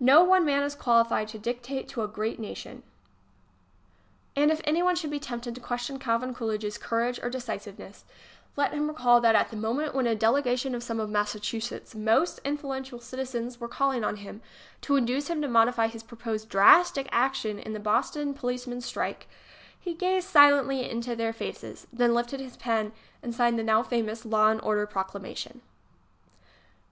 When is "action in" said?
17.12-17.72